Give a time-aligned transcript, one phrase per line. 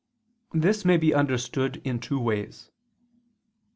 [0.55, 2.71] This may be understood in two ways.